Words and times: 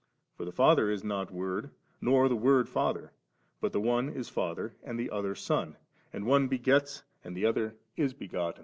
for 0.35 0.45
the 0.45 0.51
Father 0.51 0.89
is 0.89 1.03
not 1.03 1.29
Word, 1.29 1.69
nor 2.01 2.27
the 2.27 2.35
Word 2.35 2.67
Father, 2.67 3.11
but 3.61 3.71
the 3.71 3.79
one 3.79 4.09
is 4.09 4.29
Father, 4.29 4.75
and 4.83 4.99
the 4.99 5.11
other 5.11 5.35
Son; 5.35 5.77
and 6.11 6.25
one 6.25 6.49
b^ets, 6.49 7.03
and 7.23 7.37
the 7.37 7.45
other 7.45 7.75
is 7.95 8.11
be 8.11 8.27
gotten. 8.27 8.59